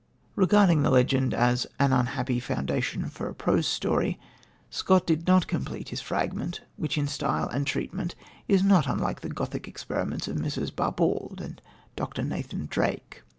[0.35, 4.19] Regarding this legend as "an unhappy foundation for a prose story,"
[4.71, 8.15] Scott did not complete his fragment, which in style and treatment
[8.47, 10.75] is not unlike the Gothic experiments of Mrs.
[10.75, 11.61] Barbauld and
[11.95, 12.23] Dr.
[12.23, 13.21] Nathan Drake.